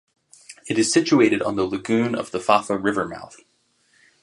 [0.67, 3.39] It is situated on the lagoon of the Fafa River mouth.